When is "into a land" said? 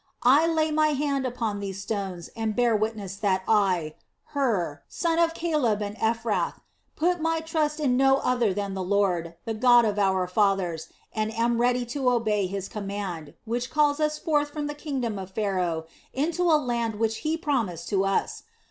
16.13-16.95